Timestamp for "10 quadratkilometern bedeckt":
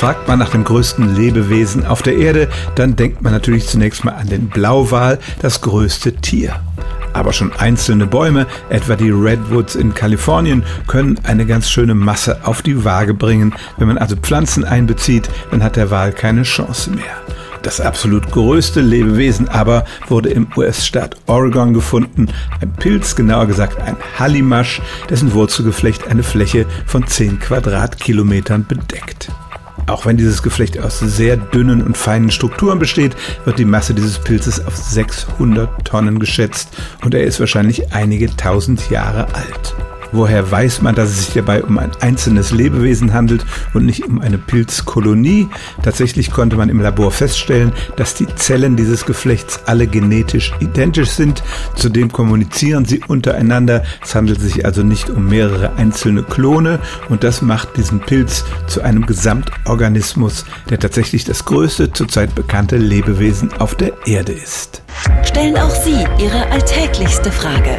27.06-29.30